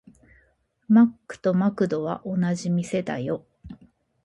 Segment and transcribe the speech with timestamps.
[0.87, 3.45] マックとマクドは同じ店だよ。